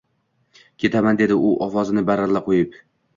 [0.83, 2.81] Ketaman!– dedi u ovozini baralla qo‘yib.